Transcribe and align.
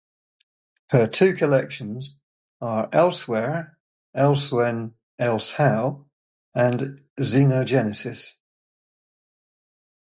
Her 0.89 1.05
two 1.05 1.35
collections 1.35 2.19
are 2.59 2.89
"Elsewhere, 2.91 3.77
Elsewhen, 4.15 4.95
Elsehow" 5.19 6.05
and 6.55 7.03
"Xenogenesis". 7.19 8.33